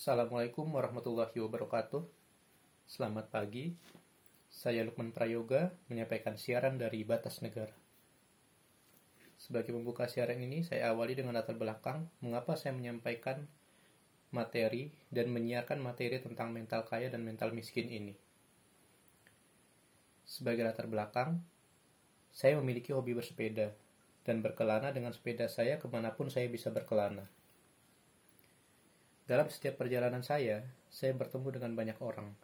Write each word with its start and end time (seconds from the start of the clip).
Assalamualaikum 0.00 0.64
warahmatullahi 0.64 1.36
wabarakatuh. 1.44 2.00
Selamat 2.88 3.28
pagi. 3.28 3.76
Saya 4.48 4.80
Lukman 4.80 5.12
Prayoga 5.12 5.76
menyampaikan 5.92 6.40
siaran 6.40 6.80
dari 6.80 7.04
Batas 7.04 7.44
Negara. 7.44 7.76
Sebagai 9.36 9.76
pembuka 9.76 10.08
siaran 10.08 10.40
ini, 10.40 10.64
saya 10.64 10.88
awali 10.88 11.12
dengan 11.12 11.36
latar 11.36 11.52
belakang 11.52 12.08
mengapa 12.24 12.56
saya 12.56 12.72
menyampaikan 12.72 13.44
materi 14.32 14.88
dan 15.12 15.28
menyiarkan 15.36 15.76
materi 15.84 16.16
tentang 16.16 16.48
mental 16.48 16.88
kaya 16.88 17.12
dan 17.12 17.20
mental 17.20 17.52
miskin 17.52 17.92
ini. 17.92 18.16
Sebagai 20.24 20.64
latar 20.64 20.88
belakang, 20.88 21.44
saya 22.32 22.56
memiliki 22.56 22.96
hobi 22.96 23.12
bersepeda 23.12 23.68
dan 24.24 24.40
berkelana 24.40 24.96
dengan 24.96 25.12
sepeda 25.12 25.44
saya 25.52 25.76
ke 25.76 25.84
mana 25.92 26.16
pun 26.16 26.32
saya 26.32 26.48
bisa 26.48 26.72
berkelana. 26.72 27.28
Dalam 29.30 29.46
setiap 29.46 29.78
perjalanan 29.78 30.26
saya, 30.26 30.58
saya 30.90 31.14
bertemu 31.14 31.54
dengan 31.54 31.78
banyak 31.78 32.02
orang. 32.02 32.34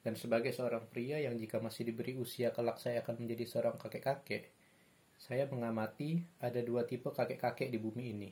Dan 0.00 0.16
sebagai 0.16 0.48
seorang 0.48 0.88
pria 0.88 1.20
yang 1.20 1.36
jika 1.36 1.60
masih 1.60 1.84
diberi 1.84 2.16
usia 2.16 2.48
kelak 2.48 2.80
saya 2.80 3.04
akan 3.04 3.20
menjadi 3.20 3.44
seorang 3.44 3.76
kakek-kakek, 3.76 4.48
saya 5.20 5.44
mengamati 5.44 6.24
ada 6.40 6.64
dua 6.64 6.88
tipe 6.88 7.12
kakek-kakek 7.12 7.68
di 7.68 7.76
bumi 7.76 8.04
ini. 8.08 8.30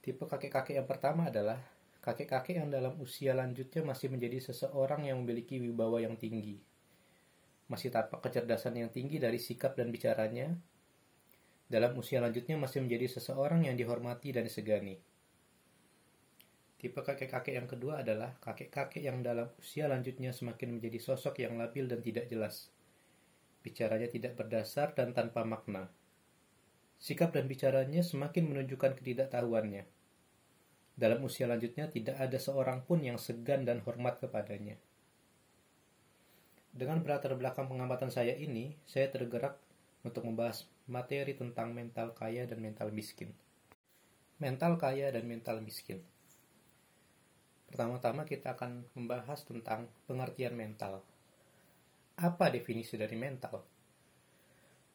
Tipe 0.00 0.24
kakek-kakek 0.24 0.80
yang 0.80 0.88
pertama 0.88 1.28
adalah 1.28 1.60
kakek-kakek 2.00 2.56
yang 2.56 2.72
dalam 2.72 2.96
usia 2.96 3.36
lanjutnya 3.36 3.84
masih 3.84 4.08
menjadi 4.08 4.40
seseorang 4.48 5.04
yang 5.04 5.20
memiliki 5.20 5.60
wibawa 5.60 6.00
yang 6.00 6.16
tinggi. 6.16 6.64
Masih 7.68 7.92
tampak 7.92 8.24
kecerdasan 8.24 8.80
yang 8.80 8.88
tinggi 8.88 9.20
dari 9.20 9.36
sikap 9.36 9.76
dan 9.76 9.92
bicaranya. 9.92 10.56
Dalam 11.68 11.92
usia 12.00 12.24
lanjutnya 12.24 12.56
masih 12.56 12.80
menjadi 12.80 13.20
seseorang 13.20 13.68
yang 13.68 13.76
dihormati 13.76 14.32
dan 14.32 14.48
disegani 14.48 15.11
Tipe 16.82 16.98
kakek-kakek 16.98 17.54
yang 17.54 17.70
kedua 17.70 18.02
adalah 18.02 18.34
kakek-kakek 18.42 19.06
yang 19.06 19.22
dalam 19.22 19.46
usia 19.62 19.86
lanjutnya 19.86 20.34
semakin 20.34 20.74
menjadi 20.74 20.98
sosok 20.98 21.38
yang 21.38 21.54
labil 21.54 21.86
dan 21.86 22.02
tidak 22.02 22.26
jelas. 22.26 22.74
Bicaranya 23.62 24.10
tidak 24.10 24.34
berdasar 24.34 24.90
dan 24.90 25.14
tanpa 25.14 25.46
makna. 25.46 25.86
Sikap 26.98 27.30
dan 27.30 27.46
bicaranya 27.46 28.02
semakin 28.02 28.50
menunjukkan 28.50 28.98
ketidaktahuannya. 28.98 29.86
Dalam 30.98 31.22
usia 31.22 31.46
lanjutnya 31.46 31.86
tidak 31.86 32.18
ada 32.18 32.38
seorang 32.42 32.82
pun 32.82 32.98
yang 32.98 33.14
segan 33.14 33.62
dan 33.62 33.78
hormat 33.86 34.18
kepadanya. 34.18 34.74
Dengan 36.74 36.98
berlatar 36.98 37.38
belakang 37.38 37.70
pengamatan 37.70 38.10
saya 38.10 38.34
ini, 38.34 38.74
saya 38.90 39.06
tergerak 39.06 39.54
untuk 40.02 40.26
membahas 40.26 40.66
materi 40.90 41.38
tentang 41.38 41.70
mental 41.70 42.10
kaya 42.10 42.42
dan 42.42 42.58
mental 42.58 42.90
miskin. 42.90 43.30
Mental 44.42 44.74
kaya 44.82 45.14
dan 45.14 45.30
mental 45.30 45.62
miskin. 45.62 46.02
Pertama-tama 47.72 48.28
kita 48.28 48.52
akan 48.52 48.84
membahas 48.92 49.48
tentang 49.48 49.88
pengertian 50.04 50.52
mental. 50.52 51.00
Apa 52.20 52.52
definisi 52.52 53.00
dari 53.00 53.16
mental? 53.16 53.64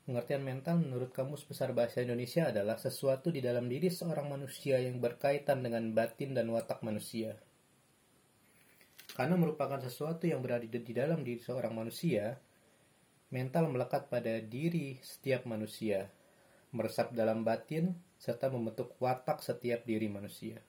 Pengertian 0.05 0.45
mental 0.45 0.85
menurut 0.85 1.09
Kamus 1.09 1.41
Besar 1.49 1.73
Bahasa 1.73 2.05
Indonesia 2.05 2.53
adalah 2.53 2.77
sesuatu 2.77 3.33
di 3.33 3.41
dalam 3.41 3.65
diri 3.65 3.89
seorang 3.89 4.29
manusia 4.29 4.77
yang 4.77 5.01
berkaitan 5.01 5.65
dengan 5.65 5.89
batin 5.89 6.37
dan 6.37 6.53
watak 6.53 6.85
manusia. 6.85 7.41
Karena 9.17 9.33
merupakan 9.41 9.81
sesuatu 9.81 10.29
yang 10.29 10.45
berada 10.45 10.69
di 10.69 10.93
dalam 10.93 11.25
diri 11.25 11.41
seorang 11.41 11.73
manusia, 11.73 12.37
mental 13.33 13.73
melekat 13.73 14.05
pada 14.05 14.37
diri 14.37 15.01
setiap 15.01 15.49
manusia, 15.49 16.13
meresap 16.77 17.09
dalam 17.17 17.41
batin, 17.41 17.97
serta 18.21 18.53
membentuk 18.53 18.93
watak 19.01 19.41
setiap 19.41 19.81
diri 19.81 20.05
manusia 20.13 20.61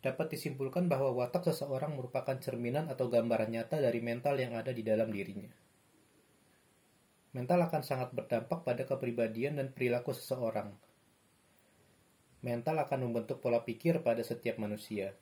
dapat 0.00 0.32
disimpulkan 0.32 0.88
bahwa 0.88 1.12
watak 1.12 1.44
seseorang 1.44 1.92
merupakan 1.92 2.32
cerminan 2.40 2.88
atau 2.88 3.12
gambaran 3.12 3.52
nyata 3.52 3.76
dari 3.76 4.00
mental 4.00 4.40
yang 4.40 4.56
ada 4.56 4.72
di 4.72 4.80
dalam 4.80 5.12
dirinya. 5.12 5.52
Mental 7.36 7.60
akan 7.62 7.82
sangat 7.84 8.10
berdampak 8.16 8.64
pada 8.64 8.82
kepribadian 8.88 9.60
dan 9.60 9.70
perilaku 9.70 10.16
seseorang. 10.16 10.72
Mental 12.40 12.80
akan 12.80 12.98
membentuk 13.06 13.44
pola 13.44 13.60
pikir 13.60 14.00
pada 14.00 14.24
setiap 14.24 14.56
manusia. 14.56 15.12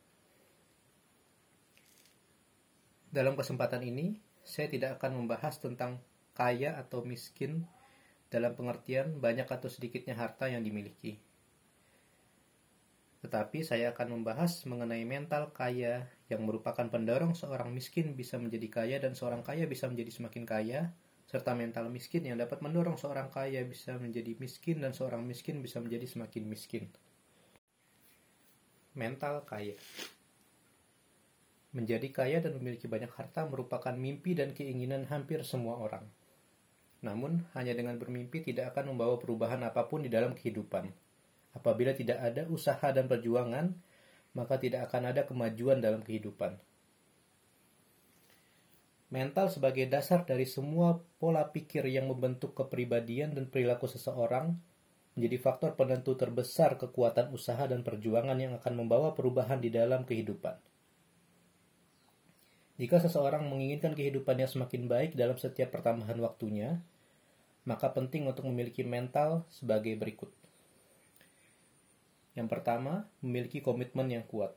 Dalam 3.11 3.35
kesempatan 3.35 3.83
ini, 3.83 4.23
saya 4.47 4.71
tidak 4.71 5.03
akan 5.03 5.27
membahas 5.27 5.59
tentang 5.59 5.99
kaya 6.39 6.79
atau 6.79 7.03
miskin 7.03 7.67
dalam 8.31 8.55
pengertian 8.55 9.19
banyak 9.19 9.51
atau 9.51 9.67
sedikitnya 9.67 10.15
harta 10.15 10.47
yang 10.47 10.63
dimiliki 10.63 11.19
tetapi 13.29 13.61
saya 13.61 13.93
akan 13.93 14.17
membahas 14.17 14.65
mengenai 14.65 15.05
mental 15.05 15.53
kaya 15.53 16.09
yang 16.33 16.49
merupakan 16.49 16.89
pendorong 16.89 17.37
seorang 17.37 17.69
miskin 17.77 18.17
bisa 18.17 18.41
menjadi 18.41 18.73
kaya 18.73 18.97
dan 19.05 19.13
seorang 19.13 19.45
kaya 19.45 19.69
bisa 19.69 19.85
menjadi 19.85 20.09
semakin 20.09 20.49
kaya, 20.49 20.97
serta 21.29 21.53
mental 21.53 21.93
miskin 21.93 22.25
yang 22.25 22.41
dapat 22.41 22.65
mendorong 22.65 22.97
seorang 22.97 23.29
kaya 23.29 23.61
bisa 23.69 24.01
menjadi 24.01 24.33
miskin 24.41 24.81
dan 24.81 24.97
seorang 24.97 25.29
miskin 25.29 25.61
bisa 25.61 25.77
menjadi 25.77 26.09
semakin 26.09 26.49
miskin. 26.49 26.85
Mental 28.97 29.45
kaya 29.45 29.77
Menjadi 31.77 32.09
kaya 32.09 32.41
dan 32.41 32.57
memiliki 32.57 32.89
banyak 32.89 33.13
harta 33.13 33.45
merupakan 33.45 33.93
mimpi 33.93 34.33
dan 34.33 34.57
keinginan 34.57 35.05
hampir 35.05 35.45
semua 35.45 35.77
orang. 35.77 36.09
Namun, 37.05 37.45
hanya 37.53 37.77
dengan 37.77 38.01
bermimpi 38.01 38.41
tidak 38.41 38.73
akan 38.73 38.97
membawa 38.97 39.21
perubahan 39.21 39.61
apa 39.69 39.85
pun 39.85 40.01
di 40.01 40.09
dalam 40.09 40.33
kehidupan 40.33 41.08
Apabila 41.57 41.97
tidak 41.97 42.21
ada 42.21 42.45
usaha 42.51 42.93
dan 42.93 43.09
perjuangan, 43.09 43.73
maka 44.37 44.61
tidak 44.61 44.91
akan 44.93 45.15
ada 45.15 45.25
kemajuan 45.25 45.81
dalam 45.81 46.05
kehidupan. 46.05 46.61
Mental 49.09 49.49
sebagai 49.49 49.89
dasar 49.89 50.29
dari 50.29 50.45
semua 50.45 51.01
pola 51.17 51.49
pikir 51.49 51.89
yang 51.89 52.13
membentuk 52.13 52.53
kepribadian 52.53 53.33
dan 53.33 53.49
perilaku 53.49 53.89
seseorang 53.89 54.53
menjadi 55.17 55.41
faktor 55.41 55.75
penentu 55.75 56.13
terbesar 56.15 56.77
kekuatan 56.77 57.33
usaha 57.33 57.65
dan 57.65 57.81
perjuangan 57.81 58.37
yang 58.37 58.53
akan 58.61 58.85
membawa 58.85 59.17
perubahan 59.17 59.59
di 59.59 59.73
dalam 59.73 60.05
kehidupan. 60.05 60.61
Jika 62.79 63.03
seseorang 63.03 63.49
menginginkan 63.51 63.99
kehidupannya 63.99 64.47
semakin 64.47 64.87
baik 64.87 65.19
dalam 65.19 65.35
setiap 65.35 65.75
pertambahan 65.75 66.15
waktunya, 66.23 66.79
maka 67.67 67.91
penting 67.91 68.31
untuk 68.31 68.47
memiliki 68.47 68.87
mental 68.87 69.43
sebagai 69.51 69.99
berikut. 69.99 70.31
Yang 72.39 72.55
pertama, 72.55 73.11
memiliki 73.19 73.59
komitmen 73.59 74.07
yang 74.07 74.23
kuat. 74.23 74.55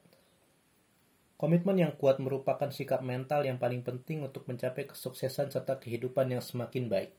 Komitmen 1.41 1.81
yang 1.81 1.97
kuat 1.97 2.21
merupakan 2.21 2.69
sikap 2.69 3.01
mental 3.01 3.41
yang 3.41 3.57
paling 3.57 3.81
penting 3.81 4.21
untuk 4.21 4.45
mencapai 4.45 4.85
kesuksesan 4.85 5.49
serta 5.49 5.81
kehidupan 5.81 6.29
yang 6.29 6.45
semakin 6.45 6.85
baik. 6.85 7.17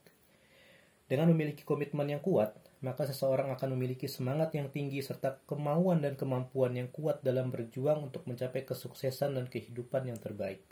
Dengan 1.11 1.35
memiliki 1.35 1.67
komitmen 1.67 2.07
yang 2.07 2.23
kuat, 2.23 2.55
maka 2.79 3.11
seseorang 3.11 3.51
akan 3.51 3.75
memiliki 3.75 4.07
semangat 4.07 4.55
yang 4.55 4.71
tinggi 4.71 5.03
serta 5.03 5.43
kemauan 5.51 5.99
dan 5.99 6.15
kemampuan 6.15 6.79
yang 6.79 6.87
kuat 6.95 7.27
dalam 7.27 7.51
berjuang 7.51 7.99
untuk 7.99 8.23
mencapai 8.31 8.63
kesuksesan 8.63 9.35
dan 9.35 9.51
kehidupan 9.51 10.15
yang 10.15 10.23
terbaik. 10.23 10.63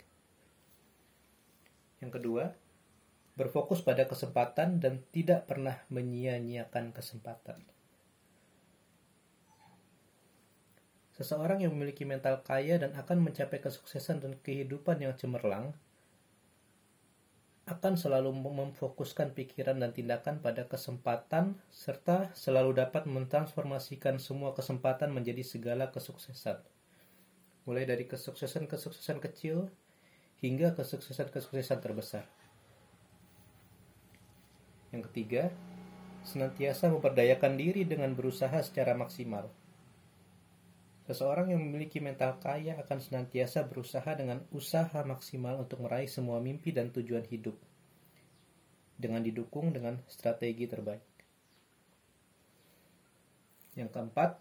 Yang 1.99 2.11
kedua, 2.15 2.43
berfokus 3.35 3.83
pada 3.83 4.07
kesempatan 4.07 4.79
dan 4.79 5.03
tidak 5.11 5.51
pernah 5.51 5.83
menyia-nyiakan 5.91 6.95
kesempatan. 6.95 7.80
Seseorang 11.21 11.61
yang 11.61 11.77
memiliki 11.77 12.01
mental 12.01 12.41
kaya 12.41 12.81
dan 12.81 12.97
akan 12.97 13.21
mencapai 13.21 13.61
kesuksesan 13.61 14.25
dan 14.25 14.33
kehidupan 14.41 15.05
yang 15.05 15.13
cemerlang 15.13 15.69
akan 17.69 17.93
selalu 17.93 18.33
memfokuskan 18.33 19.37
pikiran 19.37 19.77
dan 19.77 19.93
tindakan 19.93 20.41
pada 20.41 20.65
kesempatan 20.65 21.61
serta 21.69 22.33
selalu 22.33 22.73
dapat 22.73 23.05
mentransformasikan 23.05 24.17
semua 24.17 24.57
kesempatan 24.57 25.13
menjadi 25.13 25.45
segala 25.45 25.93
kesuksesan. 25.93 26.57
Mulai 27.69 27.85
dari 27.85 28.09
kesuksesan-kesuksesan 28.09 29.21
kecil 29.21 29.69
hingga 30.41 30.73
kesuksesan-kesuksesan 30.73 31.85
terbesar. 31.85 32.25
Yang 34.89 35.13
ketiga, 35.13 35.53
senantiasa 36.25 36.89
memperdayakan 36.89 37.61
diri 37.61 37.85
dengan 37.85 38.17
berusaha 38.17 38.57
secara 38.65 38.97
maksimal. 38.97 39.60
Seseorang 41.01 41.49
yang 41.49 41.61
memiliki 41.65 41.97
mental 41.97 42.37
kaya 42.37 42.77
akan 42.77 43.01
senantiasa 43.01 43.65
berusaha 43.65 44.05
dengan 44.13 44.45
usaha 44.53 45.01
maksimal 45.01 45.57
untuk 45.57 45.81
meraih 45.81 46.05
semua 46.05 46.37
mimpi 46.37 46.69
dan 46.69 46.93
tujuan 46.93 47.25
hidup, 47.25 47.57
dengan 49.01 49.25
didukung 49.25 49.73
dengan 49.73 49.97
strategi 50.05 50.69
terbaik. 50.69 51.01
Yang 53.73 53.89
keempat, 53.97 54.37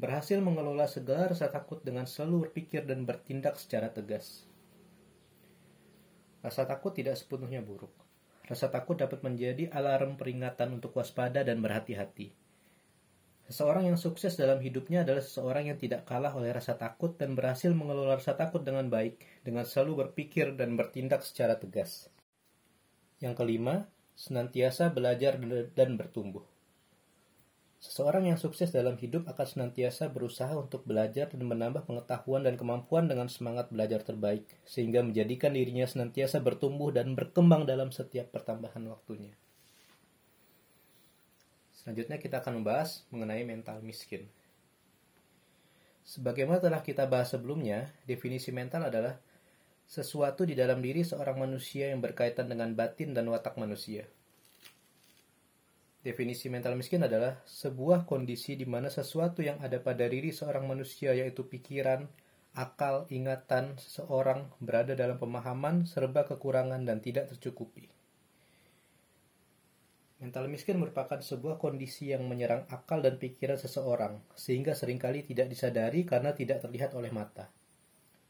berhasil 0.00 0.40
mengelola 0.40 0.88
segala 0.88 1.36
rasa 1.36 1.52
takut 1.52 1.84
dengan 1.84 2.08
selalu 2.08 2.48
berpikir 2.48 2.88
dan 2.88 3.04
bertindak 3.04 3.60
secara 3.60 3.92
tegas. 3.92 4.48
Rasa 6.40 6.64
takut 6.64 6.96
tidak 6.96 7.20
sepenuhnya 7.20 7.60
buruk. 7.60 7.92
Rasa 8.48 8.72
takut 8.72 8.96
dapat 8.96 9.20
menjadi 9.20 9.68
alarm 9.68 10.16
peringatan 10.16 10.80
untuk 10.80 10.96
waspada 10.96 11.44
dan 11.44 11.60
berhati-hati 11.60 12.47
Seseorang 13.48 13.88
yang 13.88 13.96
sukses 13.96 14.36
dalam 14.36 14.60
hidupnya 14.60 15.08
adalah 15.08 15.24
seseorang 15.24 15.72
yang 15.72 15.80
tidak 15.80 16.04
kalah 16.04 16.36
oleh 16.36 16.52
rasa 16.52 16.76
takut 16.76 17.16
dan 17.16 17.32
berhasil 17.32 17.72
mengelola 17.72 18.20
rasa 18.20 18.36
takut 18.36 18.60
dengan 18.60 18.92
baik, 18.92 19.24
dengan 19.40 19.64
selalu 19.64 20.04
berpikir 20.04 20.52
dan 20.52 20.76
bertindak 20.76 21.24
secara 21.24 21.56
tegas. 21.56 22.12
Yang 23.24 23.40
kelima, 23.40 23.88
senantiasa 24.20 24.92
belajar 24.92 25.40
dan 25.72 25.96
bertumbuh. 25.96 26.44
Seseorang 27.80 28.28
yang 28.28 28.36
sukses 28.36 28.68
dalam 28.68 29.00
hidup 29.00 29.24
akan 29.32 29.46
senantiasa 29.48 30.12
berusaha 30.12 30.52
untuk 30.52 30.84
belajar 30.84 31.32
dan 31.32 31.46
menambah 31.48 31.88
pengetahuan 31.88 32.44
dan 32.44 32.60
kemampuan 32.60 33.08
dengan 33.08 33.32
semangat 33.32 33.72
belajar 33.72 34.04
terbaik, 34.04 34.44
sehingga 34.68 35.00
menjadikan 35.00 35.56
dirinya 35.56 35.88
senantiasa 35.88 36.44
bertumbuh 36.44 36.92
dan 36.92 37.16
berkembang 37.16 37.64
dalam 37.64 37.94
setiap 37.96 38.28
pertambahan 38.28 38.84
waktunya. 38.92 39.32
Selanjutnya 41.88 42.20
kita 42.20 42.44
akan 42.44 42.60
membahas 42.60 43.08
mengenai 43.08 43.48
mental 43.48 43.80
miskin. 43.80 44.28
Sebagaimana 46.04 46.60
telah 46.60 46.84
kita 46.84 47.08
bahas 47.08 47.32
sebelumnya, 47.32 47.88
definisi 48.04 48.52
mental 48.52 48.92
adalah 48.92 49.16
sesuatu 49.88 50.44
di 50.44 50.52
dalam 50.52 50.84
diri 50.84 51.00
seorang 51.00 51.40
manusia 51.40 51.88
yang 51.88 52.04
berkaitan 52.04 52.44
dengan 52.52 52.76
batin 52.76 53.16
dan 53.16 53.24
watak 53.32 53.56
manusia. 53.56 54.04
Definisi 56.04 56.52
mental 56.52 56.76
miskin 56.76 57.08
adalah 57.08 57.40
sebuah 57.48 58.04
kondisi 58.04 58.52
di 58.52 58.68
mana 58.68 58.92
sesuatu 58.92 59.40
yang 59.40 59.56
ada 59.64 59.80
pada 59.80 60.04
diri 60.12 60.28
seorang 60.28 60.68
manusia 60.68 61.16
yaitu 61.16 61.48
pikiran, 61.48 62.04
akal, 62.52 63.08
ingatan 63.08 63.80
seseorang 63.80 64.52
berada 64.60 64.92
dalam 64.92 65.16
pemahaman 65.16 65.88
serba 65.88 66.28
kekurangan 66.28 66.84
dan 66.84 67.00
tidak 67.00 67.32
tercukupi. 67.32 67.88
Mental 70.18 70.50
miskin 70.50 70.82
merupakan 70.82 71.22
sebuah 71.22 71.62
kondisi 71.62 72.10
yang 72.10 72.26
menyerang 72.26 72.66
akal 72.74 72.98
dan 72.98 73.22
pikiran 73.22 73.54
seseorang, 73.54 74.18
sehingga 74.34 74.74
sering 74.74 74.98
kali 74.98 75.22
tidak 75.22 75.46
disadari 75.46 76.02
karena 76.02 76.34
tidak 76.34 76.58
terlihat 76.66 76.90
oleh 76.98 77.14
mata. 77.14 77.46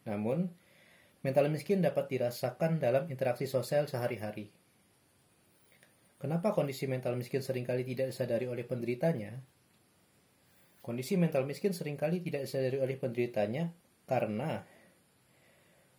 Namun, 0.04 0.52
mental 1.24 1.48
miskin 1.48 1.80
dapat 1.80 2.12
dirasakan 2.12 2.76
dalam 2.76 3.08
interaksi 3.08 3.48
sosial 3.48 3.88
sehari-hari. 3.88 4.52
Kenapa 6.20 6.52
kondisi 6.52 6.84
mental 6.84 7.16
miskin 7.16 7.40
sering 7.40 7.64
kali 7.64 7.88
tidak 7.88 8.12
disadari 8.12 8.44
oleh 8.44 8.68
penderitanya? 8.68 9.40
Kondisi 10.84 11.16
mental 11.16 11.48
miskin 11.48 11.72
sering 11.72 11.96
kali 11.96 12.20
tidak 12.20 12.44
disadari 12.44 12.84
oleh 12.84 13.00
penderitanya 13.00 13.72
karena 14.04 14.64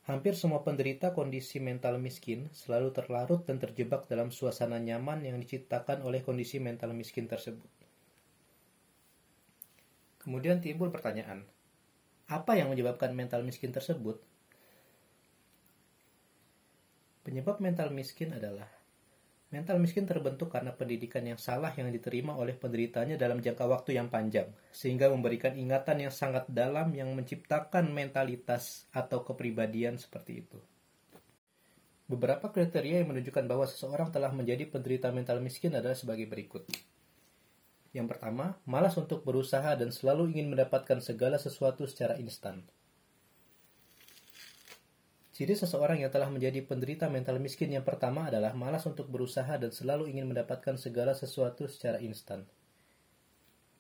Hampir 0.08 0.38
semua 0.38 0.64
penderita 0.64 1.12
kondisi 1.12 1.60
mental 1.60 2.00
miskin 2.00 2.48
selalu 2.56 2.96
terlarut 2.96 3.44
dan 3.44 3.60
terjebak 3.60 4.08
dalam 4.08 4.32
suasana 4.32 4.80
nyaman 4.80 5.28
yang 5.28 5.38
diciptakan 5.42 6.06
oleh 6.08 6.24
kondisi 6.24 6.62
mental 6.62 6.96
miskin 6.96 7.28
tersebut. 7.28 7.68
Kemudian 10.24 10.64
timbul 10.64 10.94
pertanyaan, 10.94 11.44
apa 12.30 12.56
yang 12.56 12.70
menyebabkan 12.70 13.12
mental 13.18 13.42
miskin 13.42 13.76
tersebut? 13.76 14.22
Penyebab 17.26 17.60
mental 17.60 17.92
miskin 17.92 18.32
adalah 18.34 18.79
Mental 19.50 19.82
miskin 19.82 20.06
terbentuk 20.06 20.54
karena 20.54 20.70
pendidikan 20.70 21.26
yang 21.26 21.42
salah 21.42 21.74
yang 21.74 21.90
diterima 21.90 22.38
oleh 22.38 22.54
penderitanya 22.54 23.18
dalam 23.18 23.42
jangka 23.42 23.66
waktu 23.66 23.98
yang 23.98 24.06
panjang, 24.06 24.46
sehingga 24.70 25.10
memberikan 25.10 25.58
ingatan 25.58 26.06
yang 26.06 26.14
sangat 26.14 26.46
dalam 26.46 26.94
yang 26.94 27.10
menciptakan 27.18 27.90
mentalitas 27.90 28.86
atau 28.94 29.26
kepribadian 29.26 29.98
seperti 29.98 30.46
itu. 30.46 30.62
Beberapa 32.06 32.54
kriteria 32.54 33.02
yang 33.02 33.10
menunjukkan 33.10 33.46
bahwa 33.50 33.66
seseorang 33.66 34.14
telah 34.14 34.30
menjadi 34.30 34.70
penderita 34.70 35.10
mental 35.10 35.42
miskin 35.42 35.74
adalah 35.74 35.98
sebagai 35.98 36.30
berikut. 36.30 36.70
Yang 37.90 38.06
pertama, 38.14 38.54
malas 38.70 38.94
untuk 39.02 39.26
berusaha 39.26 39.74
dan 39.74 39.90
selalu 39.90 40.38
ingin 40.38 40.54
mendapatkan 40.54 41.02
segala 41.02 41.42
sesuatu 41.42 41.90
secara 41.90 42.22
instan. 42.22 42.62
Ciri 45.40 45.56
seseorang 45.56 46.04
yang 46.04 46.12
telah 46.12 46.28
menjadi 46.28 46.60
penderita 46.68 47.08
mental 47.08 47.40
miskin 47.40 47.72
yang 47.72 47.88
pertama 47.88 48.28
adalah 48.28 48.52
malas 48.52 48.84
untuk 48.84 49.08
berusaha 49.08 49.56
dan 49.56 49.72
selalu 49.72 50.12
ingin 50.12 50.28
mendapatkan 50.28 50.76
segala 50.76 51.16
sesuatu 51.16 51.64
secara 51.72 51.96
instan. 52.04 52.44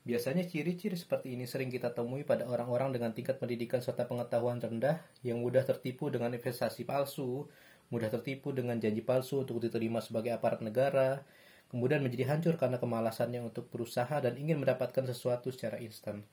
Biasanya 0.07 0.47
ciri-ciri 0.47 0.95
seperti 0.95 1.35
ini 1.35 1.43
sering 1.43 1.67
kita 1.67 1.91
temui 1.91 2.23
pada 2.23 2.47
orang-orang 2.47 2.95
dengan 2.95 3.11
tingkat 3.11 3.43
pendidikan 3.43 3.83
serta 3.83 4.07
pengetahuan 4.07 4.63
rendah 4.63 5.03
yang 5.19 5.43
mudah 5.43 5.67
tertipu 5.67 6.07
dengan 6.07 6.31
investasi 6.31 6.87
palsu, 6.87 7.51
mudah 7.91 8.07
tertipu 8.07 8.55
dengan 8.55 8.79
janji 8.79 9.03
palsu 9.03 9.43
untuk 9.43 9.59
diterima 9.59 9.99
sebagai 9.99 10.31
aparat 10.31 10.63
negara, 10.63 11.27
kemudian 11.67 11.99
menjadi 11.99 12.31
hancur 12.31 12.55
karena 12.55 12.79
kemalasannya 12.79 13.43
untuk 13.43 13.67
berusaha 13.67 14.23
dan 14.23 14.39
ingin 14.39 14.63
mendapatkan 14.63 15.03
sesuatu 15.03 15.51
secara 15.51 15.75
instan. 15.83 16.23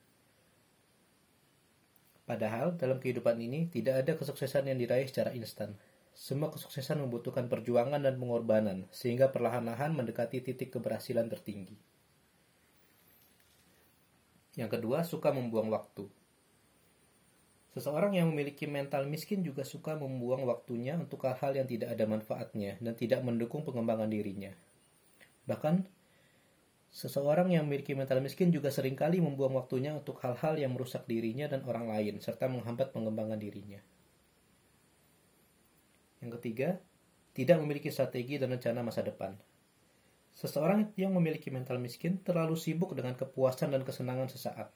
Padahal 2.27 2.75
dalam 2.75 2.99
kehidupan 2.99 3.39
ini 3.39 3.71
tidak 3.71 4.03
ada 4.03 4.19
kesuksesan 4.19 4.67
yang 4.67 4.75
diraih 4.75 5.07
secara 5.07 5.31
instan. 5.31 5.79
Semua 6.11 6.51
kesuksesan 6.51 6.99
membutuhkan 6.99 7.47
perjuangan 7.47 8.03
dan 8.03 8.19
pengorbanan, 8.19 8.83
sehingga 8.91 9.31
perlahan-lahan 9.31 9.95
mendekati 9.95 10.43
titik 10.43 10.75
keberhasilan 10.75 11.31
tertinggi. 11.31 11.79
Yang 14.59 14.69
kedua, 14.75 15.07
suka 15.07 15.31
membuang 15.31 15.71
waktu. 15.71 16.09
Seseorang 17.77 18.17
yang 18.17 18.33
memiliki 18.33 18.65
mental 18.65 19.05
miskin 19.05 19.45
juga 19.45 19.61
suka 19.61 19.93
membuang 19.93 20.49
waktunya 20.49 20.97
untuk 20.97 21.23
hal-hal 21.29 21.63
yang 21.63 21.69
tidak 21.69 21.93
ada 21.93 22.09
manfaatnya 22.09 22.75
dan 22.81 22.97
tidak 22.97 23.21
mendukung 23.21 23.61
pengembangan 23.61 24.09
dirinya. 24.09 24.49
Bahkan, 25.45 25.85
Seseorang 26.87 27.51
yang 27.51 27.67
memiliki 27.67 27.93
mental 27.93 28.23
miskin 28.23 28.49
juga 28.49 28.71
sering 28.73 28.97
kali 28.97 29.19
membuang 29.19 29.59
waktunya 29.59 29.93
untuk 29.93 30.17
hal-hal 30.23 30.57
yang 30.57 30.73
merusak 30.73 31.05
dirinya 31.05 31.45
dan 31.45 31.61
orang 31.67 31.91
lain, 31.91 32.23
serta 32.23 32.47
menghambat 32.49 32.95
pengembangan 32.95 33.37
dirinya. 33.37 33.83
Yang 36.23 36.31
ketiga, 36.41 36.69
tidak 37.37 37.61
memiliki 37.61 37.93
strategi 37.93 38.41
dan 38.41 38.49
rencana 38.55 38.81
masa 38.81 39.05
depan. 39.05 39.37
Seseorang 40.33 40.93
yang 40.97 41.13
memiliki 41.13 41.49
mental 41.49 41.77
miskin 41.81 42.21
terlalu 42.21 42.57
sibuk 42.57 42.93
dengan 42.93 43.13
kepuasan 43.13 43.73
dan 43.73 43.81
kesenangan 43.85 44.29
sesaat. 44.29 44.69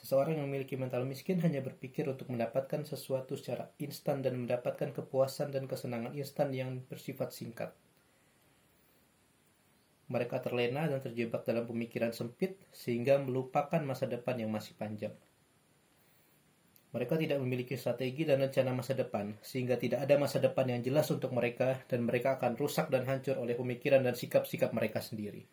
Seseorang 0.00 0.40
yang 0.40 0.48
memiliki 0.48 0.80
mental 0.80 1.04
miskin 1.04 1.40
hanya 1.44 1.60
berpikir 1.60 2.08
untuk 2.08 2.32
mendapatkan 2.32 2.88
sesuatu 2.88 3.36
secara 3.36 3.68
instan 3.76 4.24
dan 4.24 4.40
mendapatkan 4.40 4.96
kepuasan 4.96 5.52
dan 5.52 5.68
kesenangan 5.68 6.16
instan 6.16 6.48
yang 6.56 6.80
bersifat 6.88 7.36
singkat. 7.36 7.76
Mereka 10.10 10.42
terlena 10.42 10.90
dan 10.90 10.98
terjebak 10.98 11.46
dalam 11.46 11.64
pemikiran 11.70 12.10
sempit 12.10 12.58
sehingga 12.74 13.22
melupakan 13.22 13.78
masa 13.86 14.10
depan 14.10 14.42
yang 14.42 14.50
masih 14.50 14.74
panjang. 14.74 15.14
Mereka 16.90 17.14
tidak 17.22 17.38
memiliki 17.38 17.78
strategi 17.78 18.26
dan 18.26 18.42
rencana 18.42 18.74
masa 18.74 18.98
depan, 18.98 19.38
sehingga 19.46 19.78
tidak 19.78 20.02
ada 20.02 20.18
masa 20.18 20.42
depan 20.42 20.66
yang 20.74 20.82
jelas 20.82 21.06
untuk 21.14 21.30
mereka, 21.30 21.78
dan 21.86 22.02
mereka 22.02 22.34
akan 22.34 22.58
rusak 22.58 22.90
dan 22.90 23.06
hancur 23.06 23.38
oleh 23.38 23.54
pemikiran 23.54 24.02
dan 24.02 24.18
sikap-sikap 24.18 24.74
mereka 24.74 24.98
sendiri. 24.98 25.46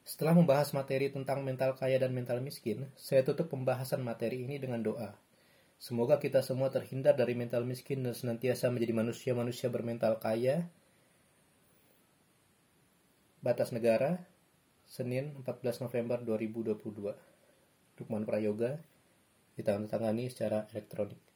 Setelah 0.00 0.32
membahas 0.32 0.72
materi 0.72 1.12
tentang 1.12 1.44
mental 1.44 1.76
kaya 1.76 2.00
dan 2.00 2.16
mental 2.16 2.40
miskin, 2.40 2.88
saya 2.96 3.20
tutup 3.20 3.52
pembahasan 3.52 4.00
materi 4.00 4.48
ini 4.48 4.56
dengan 4.56 4.80
doa. 4.80 5.12
Semoga 5.76 6.16
kita 6.16 6.40
semua 6.40 6.72
terhindar 6.72 7.20
dari 7.20 7.36
mental 7.36 7.68
miskin 7.68 8.00
dan 8.00 8.16
senantiasa 8.16 8.72
menjadi 8.72 8.96
manusia-manusia 8.96 9.68
bermental 9.68 10.16
kaya, 10.16 10.72
Batas 13.40 13.72
Negara, 13.72 14.28
Senin 14.84 15.32
14 15.32 15.80
November 15.80 16.20
2022. 16.20 16.76
Lukman 17.96 18.28
Prayoga 18.28 18.76
ditandatangani 19.56 20.28
secara 20.28 20.68
elektronik. 20.76 21.29